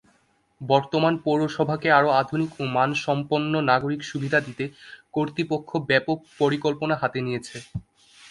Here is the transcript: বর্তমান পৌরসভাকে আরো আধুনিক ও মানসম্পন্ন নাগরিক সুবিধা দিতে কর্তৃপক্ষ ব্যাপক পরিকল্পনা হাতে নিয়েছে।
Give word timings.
বর্তমান 0.61 1.13
পৌরসভাকে 1.25 1.87
আরো 1.91 2.09
আধুনিক 2.21 2.51
ও 2.55 2.73
মানসম্পন্ন 2.77 3.53
নাগরিক 3.71 4.01
সুবিধা 4.11 4.39
দিতে 4.47 4.63
কর্তৃপক্ষ 5.15 5.69
ব্যাপক 5.89 6.17
পরিকল্পনা 6.39 6.95
হাতে 7.01 7.19
নিয়েছে। 7.25 7.57